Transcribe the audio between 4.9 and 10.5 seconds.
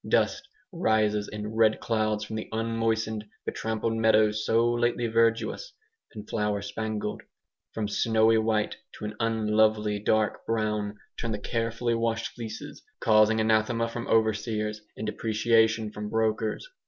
verdurous and flower spangled. From snowy white to an unlovely dark